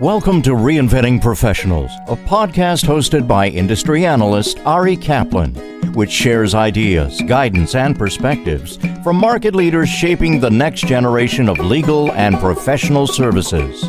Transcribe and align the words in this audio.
Welcome 0.00 0.42
to 0.42 0.50
Reinventing 0.50 1.22
Professionals, 1.22 1.90
a 2.06 2.16
podcast 2.16 2.84
hosted 2.84 3.26
by 3.26 3.48
industry 3.48 4.04
analyst 4.04 4.58
Ari 4.66 4.94
Kaplan, 4.94 5.54
which 5.94 6.10
shares 6.10 6.54
ideas, 6.54 7.22
guidance, 7.22 7.74
and 7.74 7.98
perspectives 7.98 8.76
from 9.02 9.16
market 9.16 9.54
leaders 9.54 9.88
shaping 9.88 10.38
the 10.38 10.50
next 10.50 10.82
generation 10.82 11.48
of 11.48 11.58
legal 11.60 12.12
and 12.12 12.38
professional 12.40 13.06
services. 13.06 13.88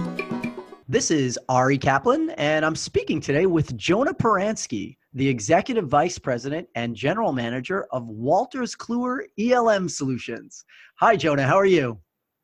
This 0.87 1.11
is 1.11 1.37
Ari 1.49 1.77
Kaplan, 1.77 2.29
and 2.37 2.65
I'm 2.65 2.77
speaking 2.77 3.19
today 3.19 3.45
with 3.45 3.75
Jonah 3.75 4.13
Paransky, 4.13 4.95
the 5.13 5.27
Executive 5.27 5.89
Vice 5.89 6.17
President 6.17 6.69
and 6.75 6.95
General 6.95 7.33
Manager 7.33 7.85
of 7.91 8.03
Wolters 8.03 8.77
Kluwer 8.77 9.23
ELM 9.37 9.89
Solutions. 9.89 10.63
Hi, 11.01 11.17
Jonah. 11.17 11.45
How 11.45 11.59
are 11.59 11.65
you? 11.65 11.99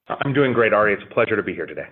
I'm 0.10 0.34
doing 0.34 0.52
great, 0.52 0.74
Ari. 0.74 0.96
It's 0.96 1.04
a 1.10 1.14
pleasure 1.14 1.38
to 1.38 1.44
be 1.44 1.54
here 1.54 1.66
today. 1.66 1.88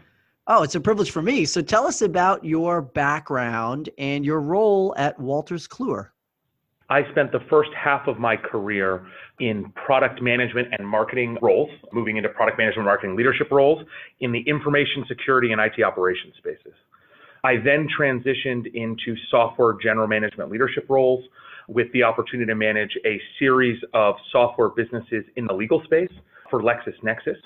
Oh, 0.54 0.64
it's 0.64 0.76
a 0.76 0.82
privilege 0.82 1.12
for 1.12 1.22
me. 1.22 1.46
So 1.46 1.62
tell 1.62 1.88
us 1.88 2.02
about 2.02 2.44
your 2.44 2.82
background 2.82 3.90
and 3.98 4.26
your 4.26 4.42
role 4.42 4.94
at 4.98 5.18
Wolters 5.18 5.66
Kluwer. 5.66 6.10
I 6.90 7.10
spent 7.12 7.32
the 7.32 7.40
first 7.50 7.70
half 7.74 8.06
of 8.10 8.20
my 8.20 8.36
career 8.36 9.08
in 9.40 9.72
product 9.86 10.22
management 10.22 10.68
and 10.78 10.86
marketing 10.86 11.38
roles, 11.42 11.70
moving 11.94 12.18
into 12.18 12.28
product 12.28 12.58
management 12.58 12.86
marketing 12.86 13.16
leadership 13.16 13.50
roles 13.50 13.82
in 14.20 14.34
the 14.34 14.42
information 14.42 15.06
security 15.08 15.54
and 15.54 15.62
IT 15.62 15.82
operations 15.86 16.34
spaces. 16.38 16.74
I 17.46 17.56
then 17.56 17.88
transitioned 17.98 18.66
into 18.74 19.16
software 19.30 19.78
general 19.82 20.10
management 20.10 20.52
leadership 20.52 20.86
roles 20.90 21.24
with 21.70 21.88
the 21.94 22.04
opportunity 22.04 22.52
to 22.52 22.56
manage 22.56 22.92
a 23.06 23.22
series 23.40 23.82
of 23.94 24.16
software 24.34 24.68
businesses 24.68 25.24
in 25.38 25.48
the 25.48 25.54
legal 25.54 25.82
space 25.86 26.12
for 26.50 26.62
LexisNexis. 26.62 27.38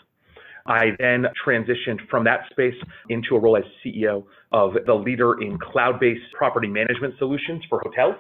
I 0.65 0.91
then 0.99 1.25
transitioned 1.45 2.07
from 2.09 2.23
that 2.23 2.41
space 2.49 2.75
into 3.09 3.35
a 3.35 3.39
role 3.39 3.57
as 3.57 3.63
CEO 3.83 4.25
of 4.51 4.73
the 4.85 4.93
leader 4.93 5.41
in 5.41 5.57
cloud 5.59 5.99
based 5.99 6.23
property 6.33 6.67
management 6.67 7.15
solutions 7.19 7.63
for 7.69 7.79
hotels. 7.81 8.15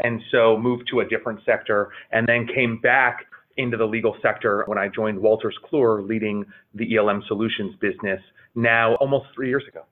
And 0.00 0.20
so 0.30 0.58
moved 0.58 0.88
to 0.90 1.00
a 1.00 1.08
different 1.08 1.40
sector 1.46 1.90
and 2.12 2.28
then 2.28 2.46
came 2.54 2.78
back 2.80 3.24
into 3.56 3.76
the 3.76 3.86
legal 3.86 4.16
sector 4.22 4.64
when 4.66 4.78
I 4.78 4.88
joined 4.88 5.18
Wolters 5.18 5.54
Kluwer, 5.64 6.06
leading 6.06 6.44
the 6.74 6.96
ELM 6.96 7.22
solutions 7.26 7.74
business 7.80 8.20
now 8.54 8.94
almost 8.96 9.26
three 9.34 9.48
years 9.48 9.64
ago. 9.66 9.82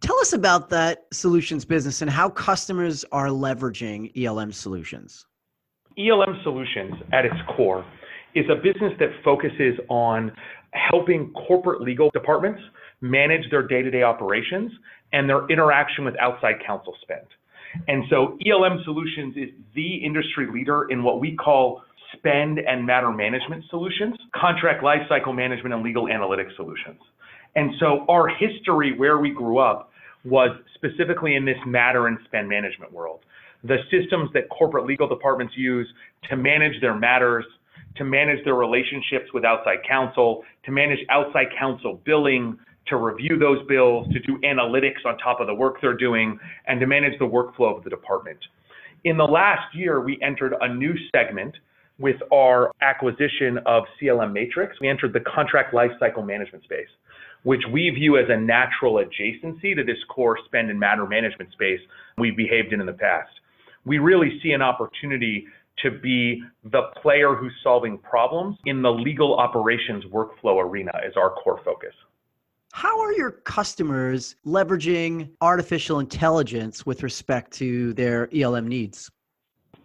Tell 0.00 0.18
us 0.18 0.32
about 0.32 0.68
that 0.70 1.06
solutions 1.12 1.64
business 1.64 2.02
and 2.02 2.10
how 2.10 2.28
customers 2.28 3.04
are 3.10 3.28
leveraging 3.28 4.12
ELM 4.22 4.52
solutions. 4.52 5.26
ELM 5.96 6.40
Solutions, 6.42 6.94
at 7.12 7.24
its 7.24 7.36
core, 7.56 7.84
is 8.34 8.44
a 8.50 8.56
business 8.56 8.92
that 8.98 9.10
focuses 9.24 9.78
on 9.88 10.32
helping 10.72 11.32
corporate 11.46 11.82
legal 11.82 12.10
departments 12.10 12.60
manage 13.00 13.48
their 13.50 13.66
day-to-day 13.66 14.02
operations 14.02 14.72
and 15.12 15.28
their 15.28 15.46
interaction 15.48 16.04
with 16.04 16.14
outside 16.20 16.54
counsel 16.66 16.94
spend. 17.02 17.26
And 17.88 18.04
so 18.10 18.38
ELM 18.46 18.80
Solutions 18.84 19.36
is 19.36 19.50
the 19.74 19.96
industry 19.96 20.46
leader 20.52 20.86
in 20.90 21.02
what 21.02 21.20
we 21.20 21.36
call 21.36 21.82
spend 22.16 22.58
and 22.58 22.86
matter 22.86 23.10
management 23.10 23.64
solutions, 23.70 24.14
contract 24.34 24.82
lifecycle 24.82 25.34
management, 25.34 25.74
and 25.74 25.82
legal 25.82 26.06
analytics 26.06 26.54
solutions. 26.56 27.00
And 27.56 27.72
so 27.80 28.04
our 28.08 28.28
history 28.28 28.96
where 28.96 29.18
we 29.18 29.30
grew 29.30 29.58
up 29.58 29.90
was 30.24 30.50
specifically 30.74 31.34
in 31.36 31.44
this 31.44 31.58
matter 31.66 32.06
and 32.06 32.18
spend 32.24 32.48
management 32.48 32.92
world. 32.92 33.20
The 33.62 33.78
systems 33.90 34.30
that 34.34 34.48
corporate 34.48 34.86
legal 34.86 35.08
departments 35.08 35.54
use 35.56 35.88
to 36.30 36.36
manage 36.36 36.80
their 36.80 36.94
matters, 36.94 37.44
to 37.96 38.04
manage 38.04 38.44
their 38.44 38.54
relationships 38.54 39.32
with 39.32 39.44
outside 39.44 39.78
counsel, 39.88 40.42
to 40.64 40.72
manage 40.72 40.98
outside 41.10 41.46
counsel 41.58 42.00
billing, 42.04 42.58
to 42.86 42.96
review 42.96 43.38
those 43.38 43.64
bills, 43.66 44.06
to 44.12 44.20
do 44.20 44.38
analytics 44.44 45.04
on 45.06 45.16
top 45.18 45.40
of 45.40 45.46
the 45.46 45.54
work 45.54 45.76
they're 45.80 45.96
doing, 45.96 46.38
and 46.66 46.80
to 46.80 46.86
manage 46.86 47.18
the 47.18 47.24
workflow 47.24 47.76
of 47.76 47.84
the 47.84 47.90
department. 47.90 48.38
In 49.04 49.16
the 49.16 49.24
last 49.24 49.74
year, 49.74 50.00
we 50.00 50.18
entered 50.22 50.54
a 50.60 50.74
new 50.74 50.94
segment 51.14 51.54
with 51.98 52.16
our 52.32 52.72
acquisition 52.82 53.58
of 53.66 53.84
CLM 54.00 54.32
Matrix. 54.32 54.80
We 54.80 54.88
entered 54.88 55.12
the 55.12 55.20
contract 55.20 55.72
lifecycle 55.72 56.26
management 56.26 56.64
space, 56.64 56.88
which 57.44 57.62
we 57.70 57.90
view 57.90 58.18
as 58.18 58.24
a 58.28 58.36
natural 58.36 58.94
adjacency 58.94 59.76
to 59.76 59.84
this 59.84 59.98
core 60.08 60.38
spend 60.44 60.70
and 60.70 60.80
matter 60.80 61.06
management 61.06 61.52
space 61.52 61.80
we've 62.18 62.36
behaved 62.36 62.72
in 62.72 62.80
in 62.80 62.86
the 62.86 62.92
past. 62.92 63.30
We 63.84 63.98
really 63.98 64.40
see 64.42 64.52
an 64.52 64.62
opportunity 64.62 65.46
to 65.82 65.90
be 65.90 66.42
the 66.64 66.82
player 67.02 67.34
who's 67.34 67.52
solving 67.62 67.98
problems 67.98 68.56
in 68.64 68.82
the 68.82 68.90
legal 68.90 69.36
operations 69.36 70.04
workflow 70.06 70.62
arena 70.62 70.92
is 71.06 71.14
our 71.16 71.30
core 71.30 71.60
focus. 71.64 71.94
How 72.72 73.00
are 73.00 73.12
your 73.12 73.30
customers 73.30 74.36
leveraging 74.44 75.30
artificial 75.40 76.00
intelligence 76.00 76.84
with 76.84 77.02
respect 77.02 77.52
to 77.52 77.92
their 77.94 78.28
ELM 78.34 78.66
needs? 78.66 79.10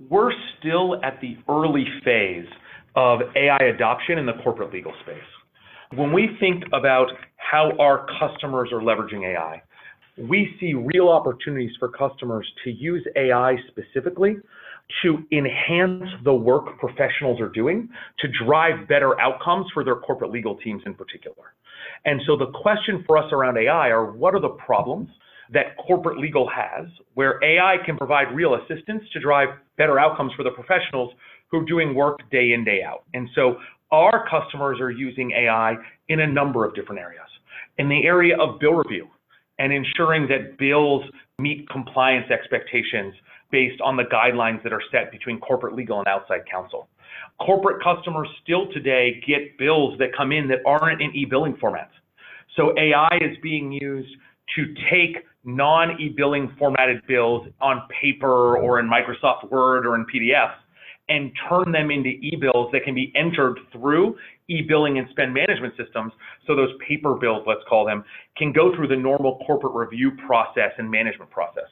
We're 0.10 0.32
still 0.58 1.00
at 1.04 1.20
the 1.22 1.38
early 1.48 1.86
phase 2.04 2.48
of 2.96 3.20
AI 3.36 3.58
adoption 3.58 4.18
in 4.18 4.26
the 4.26 4.34
corporate 4.44 4.74
legal 4.74 4.94
space. 5.04 5.18
When 5.94 6.14
we 6.14 6.36
think 6.40 6.64
about 6.74 7.12
how 7.38 7.72
our 7.80 8.08
customers 8.20 8.70
are 8.72 8.82
leveraging 8.82 9.26
AI, 9.36 9.62
we 10.18 10.56
see 10.60 10.74
real 10.74 11.10
opportunities 11.10 11.72
for 11.80 11.90
customers 11.90 12.52
to 12.64 12.72
use 12.72 13.06
AI 13.16 13.56
specifically 13.70 14.38
to 15.04 15.24
enhance 15.32 16.10
the 16.24 16.34
work 16.34 16.80
professionals 16.80 17.40
are 17.40 17.50
doing 17.50 17.90
to 18.20 18.28
drive 18.44 18.88
better 18.88 19.20
outcomes 19.20 19.68
for 19.74 19.84
their 19.84 19.96
corporate 19.96 20.32
legal 20.32 20.56
teams 20.58 20.82
in 20.86 20.94
particular. 20.94 21.54
And 22.06 22.22
so 22.26 22.36
the 22.36 22.52
question 22.52 23.04
for 23.06 23.18
us 23.18 23.32
around 23.32 23.58
AI 23.58 23.90
are 23.90 24.12
what 24.12 24.34
are 24.34 24.42
the 24.42 24.50
problems 24.50 25.10
that 25.52 25.78
corporate 25.78 26.18
legal 26.18 26.50
has 26.50 26.88
where 27.16 27.44
AI 27.44 27.78
can 27.86 27.98
provide 27.98 28.34
real 28.34 28.56
assistance 28.56 29.04
to 29.14 29.20
drive 29.20 29.50
better 29.78 30.00
outcomes 30.00 30.32
for 30.36 30.44
the 30.44 30.52
professionals 30.52 31.12
who 31.50 31.60
are 31.60 31.66
doing 31.66 31.96
work 31.96 32.20
day 32.32 32.54
in, 32.54 32.64
day 32.64 32.84
out. 32.84 33.04
And 33.14 33.28
so 33.34 33.56
our 33.92 34.28
customers 34.30 34.80
are 34.80 34.92
using 34.92 35.32
AI 35.32 35.76
in 36.10 36.20
a 36.20 36.28
number 36.28 36.66
of 36.66 36.76
different 36.76 37.02
areas. 37.02 37.26
In 37.78 37.90
the 37.90 38.06
area 38.06 38.38
of 38.38 38.60
bill 38.60 38.74
review 38.74 39.08
and 39.58 39.74
ensuring 39.74 40.28
that 40.28 40.58
bills 40.58 41.04
meet 41.40 41.68
compliance 41.70 42.30
expectations 42.30 43.14
based 43.52 43.82
on 43.82 43.98
the 43.98 44.04
guidelines 44.04 44.62
that 44.64 44.74
are 44.74 44.82
set 44.92 45.12
between 45.12 45.40
corporate 45.40 45.76
legal 45.76 46.00
and 46.00 46.08
outside 46.08 46.42
counsel. 46.52 46.88
Corporate 47.40 47.84
customers 47.84 48.28
still 48.44 48.72
today 48.72 49.22
get 49.26 49.58
bills 49.58 49.98
that 50.00 50.10
come 50.16 50.32
in 50.32 50.48
that 50.50 50.60
aren't 50.66 51.02
in 51.02 51.16
e-billing 51.16 51.54
formats. 51.56 51.94
So 52.56 52.74
AI 52.78 53.18
is 53.22 53.38
being 53.42 53.72
used 53.72 54.16
to 54.56 54.74
take 54.92 55.26
non 55.44 56.00
e-billing 56.00 56.56
formatted 56.60 57.06
bills 57.08 57.48
on 57.62 57.88
paper 58.02 58.58
or 58.58 58.80
in 58.80 58.90
Microsoft 58.90 59.50
Word 59.50 59.86
or 59.86 59.96
in 59.96 60.06
PDF 60.06 60.52
and 61.10 61.32
turn 61.50 61.72
them 61.72 61.90
into 61.90 62.10
e-bills 62.10 62.70
that 62.72 62.84
can 62.84 62.94
be 62.94 63.12
entered 63.16 63.58
through 63.72 64.16
e-billing 64.48 65.00
and 65.00 65.08
spend 65.10 65.34
management 65.34 65.74
systems. 65.76 66.14
So 66.46 66.56
those 66.56 66.70
paper 66.88 67.16
bills, 67.16 67.44
let's 67.48 67.62
call 67.68 67.86
them, 67.86 68.04
can 68.38 68.54
go 68.54 68.76
through 68.76 68.88
the 68.88 68.96
normal 68.96 69.40
corporate 69.46 69.74
review 69.74 70.12
process 70.28 70.72
and 70.78 70.90
management 70.90 71.32
process. 71.32 71.68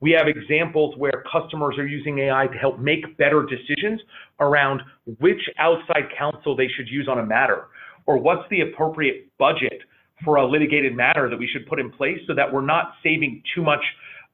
We 0.00 0.10
have 0.12 0.26
examples 0.26 0.94
where 0.96 1.24
customers 1.30 1.76
are 1.78 1.86
using 1.86 2.18
AI 2.18 2.46
to 2.48 2.58
help 2.58 2.78
make 2.78 3.16
better 3.16 3.46
decisions 3.46 4.00
around 4.40 4.82
which 5.20 5.40
outside 5.58 6.04
counsel 6.16 6.56
they 6.56 6.68
should 6.68 6.88
use 6.88 7.08
on 7.08 7.18
a 7.18 7.26
matter, 7.26 7.68
or 8.06 8.18
what's 8.18 8.48
the 8.50 8.60
appropriate 8.60 9.28
budget 9.38 9.82
for 10.24 10.36
a 10.36 10.46
litigated 10.46 10.94
matter 10.94 11.28
that 11.28 11.38
we 11.38 11.48
should 11.52 11.66
put 11.66 11.80
in 11.80 11.90
place 11.90 12.18
so 12.26 12.34
that 12.34 12.52
we're 12.52 12.60
not 12.64 12.92
saving 13.02 13.42
too 13.54 13.62
much 13.62 13.82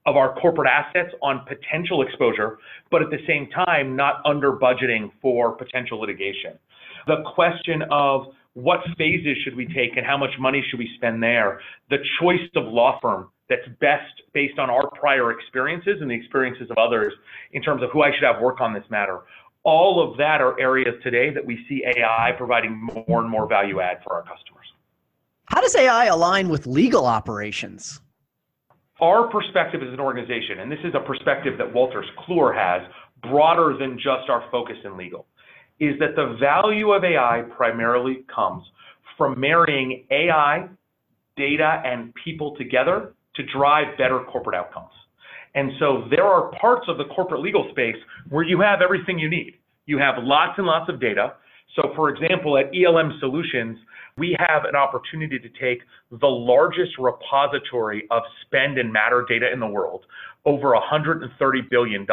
of 0.06 0.16
our 0.16 0.34
corporate 0.41 0.69
assets 0.69 1.15
on 1.22 1.44
potential 1.47 2.03
exposure, 2.03 2.59
but 2.91 3.03
at 3.03 3.10
the 3.10 3.19
same 3.27 3.48
time, 3.50 3.94
not 3.94 4.22
under 4.25 4.53
budgeting 4.53 5.10
for 5.21 5.53
potential 5.53 6.00
litigation. 6.00 6.59
The 7.06 7.22
question 7.34 7.82
of 7.91 8.27
what 8.54 8.81
phases 8.98 9.37
should 9.44 9.54
we 9.54 9.66
take 9.66 9.97
and 9.97 10.06
how 10.06 10.16
much 10.16 10.31
money 10.38 10.65
should 10.69 10.78
we 10.78 10.91
spend 10.97 11.22
there, 11.22 11.60
the 11.91 11.98
choice 12.21 12.41
of 12.56 12.65
law 12.65 12.98
firm 13.00 13.28
that's 13.50 13.68
best 13.80 14.22
based 14.32 14.58
on 14.58 14.70
our 14.70 14.88
prior 14.91 15.32
experiences 15.32 15.98
and 16.00 16.10
the 16.10 16.14
experiences 16.14 16.70
of 16.70 16.78
others 16.78 17.12
in 17.52 17.60
terms 17.60 17.82
of 17.82 17.91
who 17.92 18.02
I 18.02 18.12
should 18.14 18.22
have 18.22 18.41
work 18.41 18.60
on 18.60 18.72
this 18.72 18.84
matter. 18.88 19.20
All 19.64 20.00
of 20.00 20.16
that 20.16 20.41
are 20.41 20.58
areas 20.58 20.94
today 21.02 21.34
that 21.34 21.44
we 21.44 21.58
see 21.68 21.82
AI 21.84 22.32
providing 22.38 22.80
more 23.06 23.20
and 23.20 23.28
more 23.28 23.47
value 23.47 23.80
add 23.80 23.98
for 24.04 24.14
our 24.14 24.22
customers. 24.22 24.66
How 25.47 25.60
does 25.60 25.74
AI 25.74 26.06
align 26.06 26.48
with 26.48 26.66
legal 26.66 27.04
operations? 27.04 28.00
Our 29.00 29.28
perspective 29.28 29.82
as 29.82 29.92
an 29.92 30.00
organization, 30.00 30.60
and 30.60 30.70
this 30.70 30.78
is 30.84 30.94
a 30.94 31.00
perspective 31.00 31.58
that 31.58 31.72
Wolters 31.74 32.04
Kluwer 32.20 32.54
has, 32.54 32.88
broader 33.22 33.76
than 33.78 33.97
just 33.97 34.30
our 34.30 34.44
focus 34.50 34.76
in 34.84 34.97
legal, 34.97 35.26
is 35.80 35.98
that 35.98 36.14
the 36.14 36.36
value 36.38 36.92
of 36.92 37.02
AI 37.02 37.42
primarily 37.56 38.24
comes 38.34 38.62
from 39.18 39.41
marrying 39.41 40.06
AI, 40.10 40.68
data, 41.36 41.82
and 41.84 42.14
people 42.24 42.54
together 42.56 43.14
to 43.36 43.42
drive 43.56 43.97
better 43.98 44.21
corporate 44.30 44.56
outcomes. 44.56 44.91
And 45.54 45.72
so 45.78 46.04
there 46.10 46.24
are 46.24 46.53
parts 46.60 46.86
of 46.88 46.98
the 46.98 47.04
corporate 47.06 47.41
legal 47.41 47.68
space 47.72 47.97
where 48.28 48.44
you 48.44 48.60
have 48.60 48.80
everything 48.82 49.18
you 49.18 49.28
need. 49.28 49.54
You 49.86 49.98
have 49.98 50.15
lots 50.18 50.59
and 50.59 50.66
lots 50.66 50.88
of 50.88 51.00
data, 51.00 51.34
So, 51.77 51.92
for 51.94 52.09
example, 52.09 52.59
at 52.59 52.66
ELM 52.74 53.16
Solutions, 53.21 53.78
we 54.16 54.36
have 54.38 54.65
an 54.65 54.74
opportunity 54.74 55.38
to 55.38 55.48
take 55.48 55.82
the 56.10 56.27
largest 56.27 56.92
repository 56.98 58.06
of 58.10 58.22
spend 58.44 58.78
and 58.78 58.92
matter 58.92 59.24
data 59.28 59.50
in 59.53 59.60
the 59.60 59.66
world, 59.66 60.04
over 60.44 60.74
$130 60.74 61.30
billion, 61.71 62.06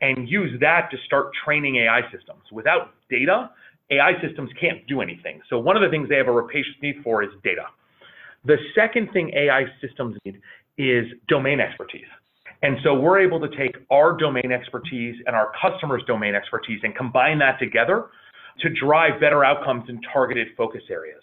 and 0.00 0.28
use 0.28 0.58
that 0.60 0.88
to 0.90 0.96
start 1.04 1.30
training 1.44 1.76
AI 1.76 2.02
systems. 2.14 2.42
Without 2.52 2.94
data, 3.10 3.50
AI 3.90 4.12
systems 4.24 4.50
can't 4.60 4.86
do 4.86 5.00
anything. 5.00 5.40
So 5.50 5.58
one 5.58 5.76
of 5.76 5.82
the 5.82 5.88
things 5.88 6.08
they 6.08 6.16
have 6.16 6.28
a 6.28 6.32
rapacious 6.32 6.74
need 6.80 6.96
for 7.02 7.22
is 7.22 7.30
data. 7.42 7.64
The 8.44 8.56
second 8.74 9.12
thing 9.12 9.30
AI 9.34 9.64
systems 9.80 10.16
need 10.24 10.40
is 10.78 11.06
domain 11.28 11.60
expertise. 11.60 12.06
And 12.62 12.78
so 12.82 12.94
we're 12.94 13.20
able 13.20 13.40
to 13.40 13.48
take 13.56 13.76
our 13.90 14.16
domain 14.16 14.52
expertise 14.52 15.16
and 15.26 15.34
our 15.34 15.52
customers' 15.60 16.02
domain 16.06 16.34
expertise 16.34 16.80
and 16.82 16.94
combine 16.94 17.38
that 17.38 17.58
together 17.58 18.06
to 18.60 18.68
drive 18.70 19.20
better 19.20 19.44
outcomes 19.44 19.84
in 19.88 20.00
targeted 20.12 20.48
focus 20.56 20.82
areas. 20.90 21.22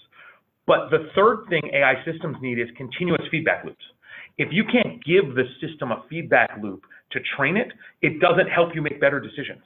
But 0.66 0.90
the 0.90 1.10
third 1.16 1.46
thing 1.50 1.62
AI 1.74 1.96
systems 2.06 2.38
need 2.42 2.60
is 2.60 2.68
continuous 2.76 3.22
feedback 3.32 3.66
loops. 3.66 3.84
If 4.38 4.50
you 4.52 4.64
can't 4.66 5.04
give 5.04 5.36
the 5.36 5.46
system 5.62 5.92
a 5.92 6.04
feedback 6.10 6.60
loop 6.62 6.84
to 7.12 7.20
train 7.36 7.58
it, 7.58 7.72
it 8.02 8.20
doesn't 8.20 8.48
help 8.50 8.76
you 8.76 8.82
make 8.82 9.00
better 9.00 9.20
decisions. 9.20 9.64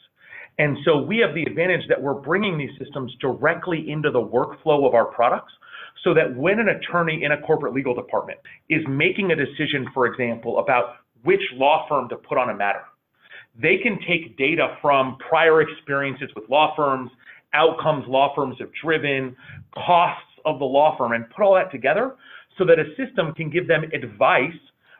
And 0.59 0.77
so 0.86 1.01
we 1.01 1.18
have 1.18 1.33
the 1.33 1.44
advantage 1.44 1.88
that 1.89 2.01
we're 2.01 2.13
bringing 2.13 2.57
these 2.57 2.71
systems 2.77 3.13
directly 3.19 3.89
into 3.89 4.12
the 4.12 4.21
workflow 4.21 4.88
of 4.88 4.94
our 4.94 5.06
products 5.06 5.54
so 6.03 6.13
that 6.13 6.36
when 6.36 6.59
an 6.59 6.69
attorney 6.69 7.24
in 7.24 7.31
a 7.31 7.42
corporate 7.42 7.74
legal 7.74 7.94
department 7.94 8.39
is 8.69 8.81
making 8.88 9.31
a 9.31 9.36
decision, 9.36 9.88
for 9.94 10.07
example, 10.07 10.59
about 10.59 10.95
which 11.24 11.42
law 11.53 11.86
firm 11.88 12.09
to 12.09 12.15
put 12.15 12.38
on 12.38 12.50
a 12.50 12.56
matter, 12.56 12.81
they 13.62 13.77
can 13.77 14.00
take 14.07 14.38
data 14.38 14.77
from 14.81 15.18
prior 15.18 15.62
experiences 15.62 16.30
with 16.36 16.50
law 16.50 16.74
firms, 16.75 17.12
outcomes 17.53 18.06
law 18.07 18.33
firms 18.36 18.56
have 18.59 18.69
driven, 18.81 19.36
costs 19.75 20.24
of 20.45 20.59
the 20.59 20.65
law 20.65 20.98
firm, 20.98 21.12
and 21.12 21.30
put 21.30 21.44
all 21.44 21.53
that 21.53 21.71
together 21.71 22.15
so 22.57 22.65
that 22.65 22.80
a 22.80 22.86
system 22.95 23.33
can 23.33 23.50
give 23.50 23.68
them 23.68 23.83
advice 23.94 24.57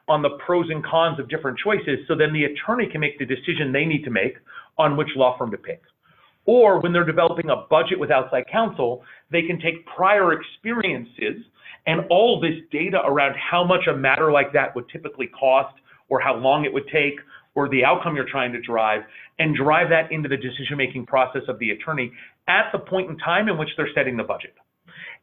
on 0.07 0.21
the 0.21 0.38
pros 0.45 0.65
and 0.69 0.83
cons 0.83 1.19
of 1.19 1.30
different 1.30 1.57
choices 1.57 2.00
so 2.07 2.15
then 2.15 2.33
the 2.33 2.44
attorney 2.44 2.88
can 2.92 3.00
make 3.00 3.18
the 3.19 3.25
decision 3.25 3.71
they 3.71 3.86
need 3.86 4.04
to 4.04 4.12
make 4.12 4.36
on 4.77 4.97
which 4.97 5.07
law 5.15 5.38
firm 5.38 5.51
to 5.51 5.57
pick. 5.57 5.81
Or 6.45 6.81
when 6.81 6.91
they're 6.91 7.05
developing 7.05 7.49
a 7.49 7.67
budget 7.69 7.99
with 7.99 8.11
outside 8.11 8.45
counsel, 8.51 9.03
they 9.31 9.43
can 9.43 9.59
take 9.59 9.85
prior 9.85 10.33
experiences 10.33 11.43
and 11.85 12.01
all 12.09 12.39
this 12.39 12.55
data 12.71 13.01
around 13.05 13.35
how 13.35 13.63
much 13.63 13.88
a 13.88 13.95
matter 13.95 14.31
like 14.31 14.53
that 14.53 14.75
would 14.75 14.89
typically 14.89 15.27
cost 15.27 15.75
or 16.09 16.19
how 16.19 16.35
long 16.35 16.65
it 16.65 16.73
would 16.73 16.88
take 16.91 17.15
or 17.55 17.69
the 17.69 17.83
outcome 17.83 18.15
you're 18.15 18.29
trying 18.29 18.51
to 18.51 18.61
drive 18.61 19.01
and 19.39 19.55
drive 19.55 19.89
that 19.89 20.11
into 20.11 20.29
the 20.29 20.38
decision 20.38 20.77
making 20.77 21.05
process 21.05 21.41
of 21.47 21.59
the 21.59 21.71
attorney 21.71 22.11
at 22.47 22.65
the 22.71 22.79
point 22.79 23.09
in 23.09 23.17
time 23.17 23.49
in 23.49 23.57
which 23.57 23.69
they're 23.77 23.89
setting 23.94 24.17
the 24.17 24.23
budget. 24.23 24.53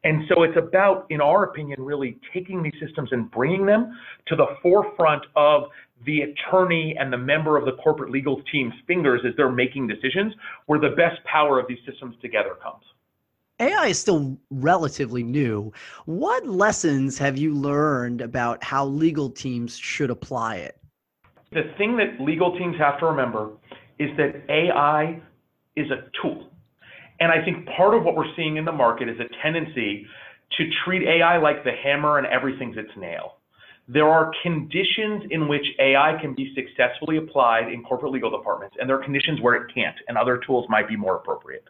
And 0.05 0.23
so 0.29 0.45
it's 0.45 0.57
about, 0.57 1.07
in 1.11 1.21
our 1.21 1.45
opinion, 1.45 1.83
really 1.83 2.19
taking 2.33 2.63
these 2.63 2.75
systems 2.85 3.09
and 3.13 3.31
bringing 3.31 3.67
them 3.67 3.99
to 4.29 4.37
the 4.37 4.47
forefront 4.63 5.25
of 5.35 5.65
the 6.05 6.23
attorney 6.23 6.97
and 6.99 7.13
the 7.13 7.19
member 7.19 7.57
of 7.57 7.65
the 7.65 7.73
corporate 7.83 8.11
legal 8.11 8.43
team's 8.53 8.75
fingers 8.87 9.21
as 9.27 9.35
they're 9.37 9.51
making 9.51 9.89
decisions, 9.89 10.33
where 10.67 10.79
the 10.79 10.91
best 10.91 11.23
power 11.25 11.59
of 11.59 11.67
these 11.69 11.79
systems 11.87 12.15
together 12.23 12.57
comes. 12.63 12.85
AI 13.61 13.89
is 13.89 13.99
still 13.99 14.39
relatively 14.51 15.25
new. 15.25 15.73
What 16.05 16.47
lessons 16.47 17.19
have 17.19 17.37
you 17.37 17.55
learned 17.55 18.21
about 18.21 18.63
how 18.63 18.87
legal 18.87 19.31
teams 19.31 19.77
should 19.77 20.11
apply 20.11 20.57
it? 20.57 20.81
The 21.51 21.73
thing 21.77 21.97
that 21.97 22.21
legal 22.21 22.57
teams 22.57 22.77
have 22.79 23.01
to 23.01 23.07
remember 23.07 23.51
is 23.99 24.11
that 24.17 24.45
AI 24.49 25.21
is 25.75 25.91
a 25.91 26.09
tool. 26.23 26.51
And 27.21 27.33
I 27.33 27.45
think 27.45 27.67
part 27.77 27.95
of 27.95 28.05
what 28.05 28.15
we're 28.15 28.33
seeing 28.37 28.59
in 28.59 28.65
the 28.65 28.73
market 28.73 29.09
is 29.09 29.17
a 29.19 29.43
tendency 29.43 30.07
to 30.57 30.71
treat 30.85 31.03
AI 31.03 31.39
like 31.39 31.65
the 31.65 31.73
hammer 31.73 32.19
and 32.19 32.27
everything's 32.27 32.77
its 32.77 32.91
nail. 32.97 33.38
There 33.91 34.07
are 34.07 34.31
conditions 34.43 35.25
in 35.31 35.49
which 35.49 35.65
AI 35.79 36.19
can 36.21 36.35
be 36.35 36.55
successfully 36.55 37.17
applied 37.17 37.73
in 37.73 37.83
corporate 37.83 38.13
legal 38.13 38.31
departments, 38.31 38.77
and 38.79 38.87
there 38.87 39.01
are 39.01 39.03
conditions 39.03 39.41
where 39.41 39.55
it 39.55 39.73
can't, 39.75 39.97
and 40.09 40.19
other 40.19 40.39
tools 40.47 40.67
might 40.69 40.87
be 40.87 40.95
more 40.95 41.17
appropriate. 41.17 41.65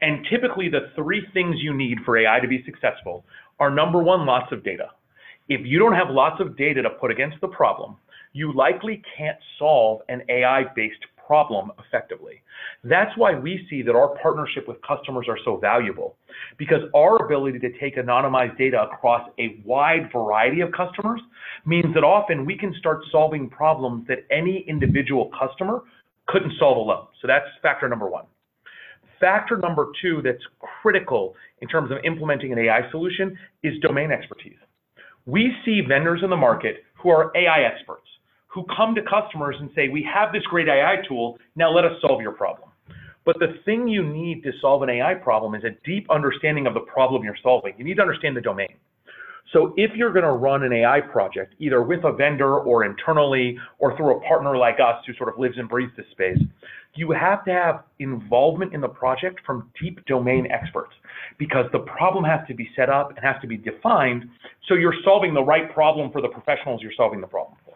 And 0.00 0.26
typically, 0.30 0.70
the 0.70 0.90
three 0.96 1.26
things 1.34 1.56
you 1.58 1.74
need 1.74 1.98
for 2.06 2.16
AI 2.16 2.40
to 2.40 2.48
be 2.48 2.64
successful 2.64 3.26
are 3.60 3.70
number 3.70 4.02
one, 4.02 4.24
lots 4.24 4.50
of 4.50 4.64
data. 4.64 4.92
If 5.50 5.60
you 5.66 5.78
don't 5.78 5.92
have 5.92 6.08
lots 6.08 6.40
of 6.40 6.56
data 6.56 6.80
to 6.82 6.90
put 6.90 7.10
against 7.10 7.38
the 7.42 7.48
problem, 7.48 7.96
you 8.32 8.54
likely 8.54 9.02
can't 9.18 9.36
solve 9.58 10.00
an 10.08 10.22
AI 10.30 10.64
based 10.74 11.04
problem 11.26 11.70
effectively. 11.86 12.42
That's 12.84 13.16
why 13.16 13.34
we 13.34 13.66
see 13.70 13.82
that 13.82 13.94
our 13.94 14.16
partnership 14.22 14.68
with 14.68 14.78
customers 14.82 15.26
are 15.28 15.38
so 15.44 15.56
valuable 15.56 16.16
because 16.58 16.80
our 16.94 17.24
ability 17.24 17.58
to 17.60 17.78
take 17.78 17.96
anonymized 17.96 18.58
data 18.58 18.82
across 18.82 19.28
a 19.38 19.60
wide 19.64 20.10
variety 20.12 20.60
of 20.60 20.72
customers 20.72 21.20
means 21.64 21.94
that 21.94 22.04
often 22.04 22.44
we 22.44 22.56
can 22.56 22.74
start 22.78 23.00
solving 23.10 23.48
problems 23.48 24.06
that 24.08 24.18
any 24.30 24.64
individual 24.68 25.30
customer 25.38 25.82
couldn't 26.26 26.52
solve 26.58 26.76
alone. 26.76 27.06
So 27.20 27.28
that's 27.28 27.46
factor 27.62 27.88
number 27.88 28.08
one. 28.08 28.24
Factor 29.20 29.56
number 29.56 29.92
two 30.00 30.20
that's 30.22 30.42
critical 30.82 31.34
in 31.60 31.68
terms 31.68 31.92
of 31.92 31.98
implementing 32.04 32.52
an 32.52 32.58
AI 32.58 32.90
solution 32.90 33.38
is 33.62 33.78
domain 33.80 34.10
expertise. 34.10 34.58
We 35.26 35.52
see 35.64 35.82
vendors 35.86 36.20
in 36.24 36.30
the 36.30 36.36
market 36.36 36.82
who 37.00 37.10
are 37.10 37.30
AI 37.36 37.62
experts 37.62 38.06
who 38.52 38.64
come 38.76 38.94
to 38.94 39.02
customers 39.02 39.56
and 39.58 39.70
say, 39.74 39.88
we 39.88 40.06
have 40.12 40.32
this 40.32 40.42
great 40.44 40.68
AI 40.68 40.96
tool, 41.08 41.38
now 41.56 41.72
let 41.72 41.84
us 41.84 41.92
solve 42.00 42.20
your 42.20 42.32
problem. 42.32 42.68
But 43.24 43.38
the 43.38 43.54
thing 43.64 43.86
you 43.86 44.02
need 44.02 44.42
to 44.42 44.50
solve 44.60 44.82
an 44.82 44.90
AI 44.90 45.14
problem 45.14 45.54
is 45.54 45.62
a 45.64 45.70
deep 45.86 46.10
understanding 46.10 46.66
of 46.66 46.74
the 46.74 46.80
problem 46.80 47.22
you're 47.22 47.36
solving. 47.42 47.74
You 47.78 47.84
need 47.84 47.96
to 47.96 48.02
understand 48.02 48.36
the 48.36 48.40
domain. 48.40 48.74
So 49.52 49.74
if 49.76 49.90
you're 49.94 50.12
going 50.12 50.24
to 50.24 50.32
run 50.32 50.62
an 50.62 50.72
AI 50.72 51.00
project, 51.00 51.54
either 51.58 51.82
with 51.82 52.04
a 52.04 52.12
vendor 52.12 52.58
or 52.58 52.84
internally 52.84 53.58
or 53.78 53.96
through 53.96 54.16
a 54.16 54.20
partner 54.20 54.56
like 54.56 54.76
us 54.76 55.02
who 55.06 55.14
sort 55.14 55.28
of 55.28 55.38
lives 55.38 55.58
and 55.58 55.68
breathes 55.68 55.92
this 55.96 56.06
space, 56.10 56.38
you 56.94 57.10
have 57.12 57.44
to 57.44 57.52
have 57.52 57.84
involvement 57.98 58.74
in 58.74 58.80
the 58.80 58.88
project 58.88 59.40
from 59.46 59.70
deep 59.80 60.04
domain 60.06 60.46
experts 60.50 60.92
because 61.38 61.66
the 61.72 61.80
problem 61.80 62.24
has 62.24 62.40
to 62.48 62.54
be 62.54 62.68
set 62.76 62.90
up 62.90 63.10
and 63.10 63.18
has 63.22 63.36
to 63.40 63.46
be 63.46 63.56
defined 63.56 64.24
so 64.68 64.74
you're 64.74 64.94
solving 65.04 65.34
the 65.34 65.42
right 65.42 65.72
problem 65.72 66.10
for 66.12 66.20
the 66.20 66.28
professionals 66.28 66.80
you're 66.82 66.92
solving 66.96 67.20
the 67.20 67.26
problem 67.26 67.56
for. 67.64 67.71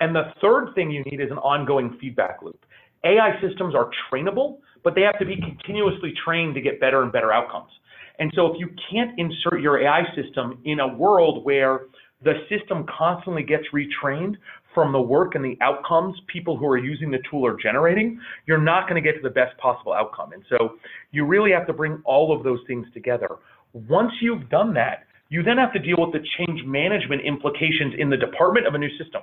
And 0.00 0.14
the 0.14 0.32
third 0.40 0.74
thing 0.74 0.90
you 0.90 1.02
need 1.04 1.20
is 1.20 1.30
an 1.30 1.38
ongoing 1.38 1.96
feedback 2.00 2.42
loop. 2.42 2.58
AI 3.04 3.40
systems 3.40 3.74
are 3.74 3.90
trainable, 4.10 4.58
but 4.84 4.94
they 4.94 5.02
have 5.02 5.18
to 5.18 5.24
be 5.24 5.36
continuously 5.36 6.12
trained 6.24 6.54
to 6.54 6.60
get 6.60 6.80
better 6.80 7.02
and 7.02 7.12
better 7.12 7.32
outcomes. 7.32 7.70
And 8.18 8.32
so 8.34 8.46
if 8.46 8.58
you 8.58 8.70
can't 8.90 9.18
insert 9.18 9.60
your 9.60 9.82
AI 9.82 10.02
system 10.14 10.58
in 10.64 10.80
a 10.80 10.88
world 10.88 11.44
where 11.44 11.82
the 12.22 12.34
system 12.48 12.86
constantly 12.86 13.42
gets 13.42 13.64
retrained 13.74 14.36
from 14.74 14.92
the 14.92 15.00
work 15.00 15.34
and 15.34 15.44
the 15.44 15.56
outcomes 15.60 16.18
people 16.26 16.56
who 16.56 16.66
are 16.66 16.78
using 16.78 17.10
the 17.10 17.18
tool 17.30 17.46
are 17.46 17.56
generating, 17.56 18.18
you're 18.46 18.60
not 18.60 18.88
going 18.88 19.02
to 19.02 19.06
get 19.06 19.16
to 19.16 19.22
the 19.22 19.30
best 19.30 19.56
possible 19.58 19.92
outcome. 19.92 20.32
And 20.32 20.42
so 20.48 20.76
you 21.12 21.24
really 21.24 21.52
have 21.52 21.66
to 21.66 21.72
bring 21.72 22.00
all 22.04 22.36
of 22.36 22.42
those 22.42 22.60
things 22.66 22.86
together. 22.92 23.28
Once 23.72 24.12
you've 24.20 24.48
done 24.48 24.72
that, 24.74 25.04
you 25.28 25.42
then 25.42 25.58
have 25.58 25.72
to 25.72 25.78
deal 25.78 25.96
with 25.98 26.12
the 26.12 26.26
change 26.38 26.64
management 26.64 27.22
implications 27.22 27.94
in 27.98 28.08
the 28.08 28.16
department 28.16 28.66
of 28.66 28.74
a 28.74 28.78
new 28.78 28.90
system 28.96 29.22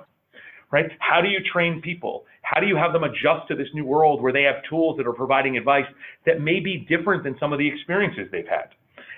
right? 0.70 0.86
How 0.98 1.20
do 1.20 1.28
you 1.28 1.38
train 1.52 1.80
people? 1.80 2.24
How 2.42 2.60
do 2.60 2.66
you 2.66 2.76
have 2.76 2.92
them 2.92 3.04
adjust 3.04 3.48
to 3.48 3.54
this 3.54 3.68
new 3.74 3.84
world 3.84 4.22
where 4.22 4.32
they 4.32 4.42
have 4.42 4.56
tools 4.68 4.96
that 4.98 5.06
are 5.06 5.12
providing 5.12 5.56
advice 5.56 5.86
that 6.26 6.40
may 6.40 6.60
be 6.60 6.86
different 6.88 7.24
than 7.24 7.36
some 7.38 7.52
of 7.52 7.58
the 7.58 7.68
experiences 7.68 8.28
they've 8.30 8.48
had? 8.48 8.68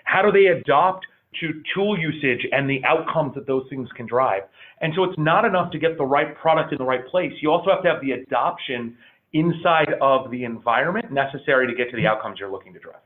How 0.04 0.22
do 0.22 0.30
they 0.30 0.46
adopt 0.46 1.06
to 1.40 1.62
tool 1.74 1.98
usage 1.98 2.46
and 2.52 2.68
the 2.68 2.82
outcomes 2.84 3.34
that 3.34 3.46
those 3.46 3.66
things 3.68 3.88
can 3.96 4.06
drive? 4.06 4.42
And 4.80 4.92
so 4.94 5.04
it's 5.04 5.18
not 5.18 5.44
enough 5.44 5.72
to 5.72 5.78
get 5.78 5.98
the 5.98 6.04
right 6.04 6.36
product 6.36 6.72
in 6.72 6.78
the 6.78 6.84
right 6.84 7.06
place. 7.06 7.32
You 7.40 7.50
also 7.50 7.70
have 7.70 7.82
to 7.82 7.88
have 7.88 8.00
the 8.00 8.12
adoption 8.12 8.96
inside 9.32 9.94
of 10.00 10.30
the 10.30 10.44
environment 10.44 11.12
necessary 11.12 11.66
to 11.66 11.74
get 11.74 11.90
to 11.90 11.96
the 11.96 12.02
mm-hmm. 12.02 12.16
outcomes 12.16 12.38
you're 12.38 12.50
looking 12.50 12.72
to 12.72 12.78
drive. 12.78 13.00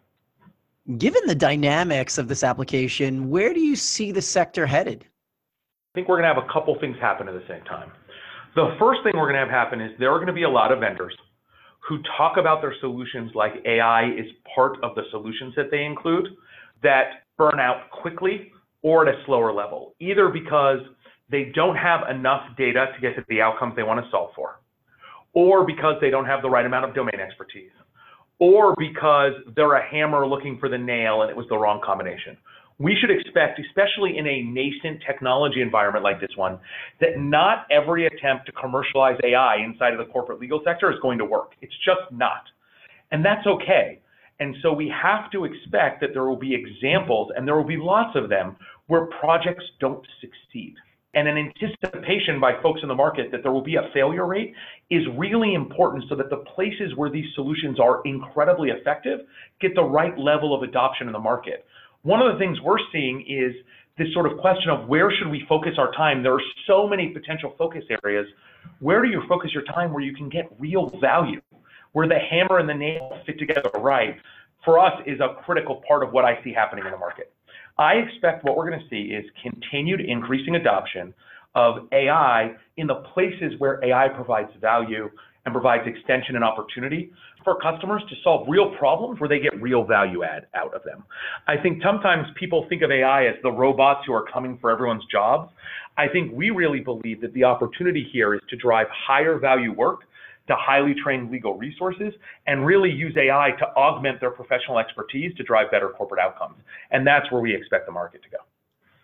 Given 0.98 1.22
the 1.26 1.34
dynamics 1.34 2.18
of 2.18 2.28
this 2.28 2.42
application, 2.42 3.30
where 3.30 3.54
do 3.54 3.60
you 3.60 3.76
see 3.76 4.12
the 4.12 4.22
sector 4.22 4.66
headed? 4.66 5.06
I 5.92 5.94
think 5.94 6.08
we're 6.08 6.20
going 6.20 6.28
to 6.28 6.34
have 6.34 6.44
a 6.44 6.52
couple 6.52 6.78
things 6.80 6.96
happen 7.00 7.28
at 7.28 7.34
the 7.34 7.44
same 7.48 7.62
time. 7.64 7.90
The 8.56 8.74
first 8.80 9.00
thing 9.04 9.12
we're 9.14 9.30
going 9.30 9.34
to 9.34 9.40
have 9.40 9.48
happen 9.48 9.80
is 9.80 9.92
there 9.98 10.10
are 10.10 10.18
going 10.18 10.26
to 10.26 10.32
be 10.32 10.42
a 10.42 10.50
lot 10.50 10.72
of 10.72 10.80
vendors 10.80 11.14
who 11.88 11.98
talk 12.16 12.36
about 12.36 12.60
their 12.60 12.74
solutions 12.80 13.30
like 13.34 13.52
AI 13.64 14.10
is 14.10 14.26
part 14.54 14.82
of 14.82 14.94
the 14.96 15.02
solutions 15.10 15.54
that 15.56 15.70
they 15.70 15.84
include 15.84 16.26
that 16.82 17.22
burn 17.38 17.60
out 17.60 17.90
quickly 17.90 18.50
or 18.82 19.06
at 19.06 19.14
a 19.14 19.24
slower 19.24 19.52
level, 19.52 19.94
either 20.00 20.28
because 20.28 20.78
they 21.30 21.52
don't 21.54 21.76
have 21.76 22.08
enough 22.10 22.42
data 22.56 22.86
to 22.94 23.00
get 23.00 23.14
to 23.14 23.24
the 23.28 23.40
outcomes 23.40 23.74
they 23.76 23.82
want 23.84 24.04
to 24.04 24.10
solve 24.10 24.30
for, 24.34 24.60
or 25.32 25.64
because 25.64 25.94
they 26.00 26.10
don't 26.10 26.26
have 26.26 26.42
the 26.42 26.50
right 26.50 26.66
amount 26.66 26.84
of 26.84 26.94
domain 26.94 27.20
expertise, 27.24 27.70
or 28.40 28.74
because 28.78 29.32
they're 29.54 29.74
a 29.74 29.90
hammer 29.90 30.26
looking 30.26 30.58
for 30.58 30.68
the 30.68 30.78
nail 30.78 31.22
and 31.22 31.30
it 31.30 31.36
was 31.36 31.46
the 31.50 31.56
wrong 31.56 31.80
combination, 31.84 32.36
we 32.80 32.96
should 32.98 33.10
expect, 33.10 33.60
especially 33.60 34.16
in 34.16 34.26
a 34.26 34.42
nascent 34.42 35.02
technology 35.06 35.60
environment 35.60 36.02
like 36.02 36.18
this 36.18 36.34
one, 36.34 36.58
that 37.00 37.18
not 37.18 37.66
every 37.70 38.06
attempt 38.06 38.46
to 38.46 38.52
commercialize 38.52 39.18
AI 39.22 39.58
inside 39.62 39.92
of 39.92 39.98
the 39.98 40.10
corporate 40.10 40.40
legal 40.40 40.62
sector 40.64 40.90
is 40.90 40.98
going 41.02 41.18
to 41.18 41.26
work. 41.26 41.52
It's 41.60 41.74
just 41.84 42.10
not. 42.10 42.42
And 43.12 43.22
that's 43.22 43.46
okay. 43.46 44.00
And 44.40 44.56
so 44.62 44.72
we 44.72 44.90
have 44.90 45.30
to 45.32 45.44
expect 45.44 46.00
that 46.00 46.10
there 46.14 46.24
will 46.24 46.38
be 46.38 46.54
examples, 46.54 47.30
and 47.36 47.46
there 47.46 47.54
will 47.54 47.68
be 47.68 47.76
lots 47.76 48.16
of 48.16 48.30
them, 48.30 48.56
where 48.86 49.06
projects 49.20 49.64
don't 49.78 50.04
succeed. 50.22 50.74
And 51.12 51.28
an 51.28 51.36
anticipation 51.36 52.40
by 52.40 52.52
folks 52.62 52.80
in 52.82 52.88
the 52.88 52.94
market 52.94 53.30
that 53.32 53.42
there 53.42 53.52
will 53.52 53.64
be 53.64 53.74
a 53.74 53.90
failure 53.92 54.26
rate 54.26 54.54
is 54.90 55.02
really 55.18 55.54
important 55.54 56.04
so 56.08 56.14
that 56.14 56.30
the 56.30 56.44
places 56.54 56.96
where 56.96 57.10
these 57.10 57.26
solutions 57.34 57.78
are 57.78 58.00
incredibly 58.04 58.70
effective 58.70 59.20
get 59.60 59.74
the 59.74 59.82
right 59.82 60.16
level 60.16 60.54
of 60.54 60.62
adoption 60.62 61.08
in 61.08 61.12
the 61.12 61.18
market. 61.18 61.66
One 62.02 62.22
of 62.22 62.32
the 62.32 62.38
things 62.38 62.58
we're 62.62 62.78
seeing 62.92 63.26
is 63.28 63.54
this 63.98 64.10
sort 64.14 64.30
of 64.30 64.38
question 64.38 64.70
of 64.70 64.88
where 64.88 65.12
should 65.12 65.28
we 65.28 65.44
focus 65.46 65.72
our 65.76 65.92
time? 65.92 66.22
There 66.22 66.32
are 66.32 66.42
so 66.66 66.88
many 66.88 67.10
potential 67.10 67.54
focus 67.58 67.84
areas. 68.02 68.26
Where 68.78 69.02
do 69.02 69.08
you 69.08 69.22
focus 69.28 69.50
your 69.52 69.64
time 69.64 69.92
where 69.92 70.02
you 70.02 70.14
can 70.14 70.30
get 70.30 70.50
real 70.58 70.88
value, 70.98 71.42
where 71.92 72.08
the 72.08 72.18
hammer 72.18 72.58
and 72.58 72.66
the 72.66 72.74
nail 72.74 73.20
fit 73.26 73.38
together 73.38 73.70
right? 73.78 74.16
For 74.64 74.78
us, 74.78 74.92
is 75.06 75.20
a 75.20 75.42
critical 75.44 75.82
part 75.86 76.02
of 76.02 76.12
what 76.12 76.24
I 76.24 76.42
see 76.42 76.54
happening 76.54 76.86
in 76.86 76.90
the 76.90 76.96
market. 76.96 77.32
I 77.78 77.94
expect 77.94 78.44
what 78.44 78.56
we're 78.56 78.70
going 78.70 78.80
to 78.80 78.88
see 78.88 79.12
is 79.12 79.24
continued 79.42 80.00
increasing 80.00 80.54
adoption 80.54 81.12
of 81.54 81.88
AI 81.92 82.54
in 82.78 82.86
the 82.86 83.02
places 83.12 83.52
where 83.58 83.84
AI 83.84 84.08
provides 84.08 84.50
value 84.60 85.10
and 85.50 85.54
provides 85.54 85.86
extension 85.86 86.36
and 86.36 86.44
opportunity 86.44 87.10
for 87.44 87.58
customers 87.60 88.02
to 88.08 88.14
solve 88.22 88.46
real 88.48 88.74
problems 88.76 89.18
where 89.18 89.28
they 89.28 89.40
get 89.40 89.60
real 89.60 89.84
value 89.84 90.22
add 90.22 90.46
out 90.54 90.72
of 90.74 90.82
them. 90.84 91.02
I 91.48 91.56
think 91.56 91.82
sometimes 91.82 92.26
people 92.38 92.66
think 92.68 92.82
of 92.82 92.90
AI 92.90 93.26
as 93.26 93.34
the 93.42 93.50
robots 93.50 94.00
who 94.06 94.12
are 94.12 94.24
coming 94.32 94.58
for 94.60 94.70
everyone's 94.70 95.04
jobs. 95.10 95.50
I 95.98 96.06
think 96.06 96.32
we 96.32 96.50
really 96.50 96.80
believe 96.80 97.20
that 97.22 97.34
the 97.34 97.44
opportunity 97.44 98.08
here 98.12 98.34
is 98.34 98.40
to 98.50 98.56
drive 98.56 98.86
higher 98.90 99.38
value 99.38 99.72
work 99.72 100.00
to 100.46 100.54
highly 100.56 100.94
trained 101.02 101.30
legal 101.30 101.54
resources 101.54 102.12
and 102.46 102.64
really 102.64 102.90
use 102.90 103.16
AI 103.16 103.50
to 103.58 103.66
augment 103.76 104.20
their 104.20 104.30
professional 104.30 104.78
expertise 104.78 105.34
to 105.36 105.42
drive 105.42 105.70
better 105.70 105.88
corporate 105.88 106.20
outcomes. 106.20 106.56
And 106.90 107.06
that's 107.06 107.30
where 107.32 107.40
we 107.40 107.54
expect 107.54 107.86
the 107.86 107.92
market 107.92 108.22
to 108.22 108.28
go. 108.30 108.38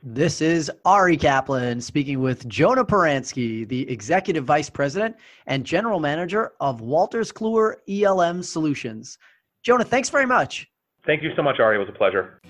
This 0.09 0.41
is 0.41 0.71
Ari 0.85 1.17
Kaplan 1.17 1.81
speaking 1.81 2.21
with 2.21 2.47
Jonah 2.47 2.85
Paransky, 2.85 3.67
the 3.67 3.91
Executive 3.91 4.45
Vice 4.45 4.71
President 4.71 5.17
and 5.49 5.67
General 5.67 5.99
Manager 5.99 6.53
of 6.61 6.81
Wolters 6.81 7.33
Kluwer 7.33 7.75
ELM 7.89 8.45
Solutions. 8.45 9.19
Jonah, 9.65 9.83
thanks 9.83 10.09
very 10.09 10.27
much. 10.27 10.71
Thank 11.07 11.25
you 11.25 11.31
so 11.35 11.43
much, 11.43 11.59
Ari. 11.59 11.75
It 11.75 11.81
was 11.81 11.89
a 11.89 11.93
pleasure. 11.93 12.41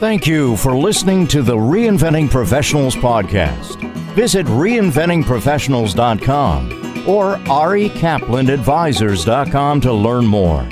Thank 0.00 0.26
you 0.26 0.58
for 0.58 0.76
listening 0.76 1.26
to 1.28 1.40
the 1.40 1.56
Reinventing 1.56 2.28
Professionals 2.28 2.94
podcast. 2.94 3.80
Visit 4.14 4.44
reinventingprofessionals.com 4.44 7.08
or 7.08 7.36
arikaplanadvisors.com 7.36 9.80
to 9.80 9.92
learn 9.94 10.26
more. 10.26 10.68